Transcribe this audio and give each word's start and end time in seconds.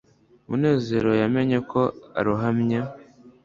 munezero 0.47 1.11
yamenye 1.21 1.57
ko 1.71 1.81
arohamye 2.19 2.79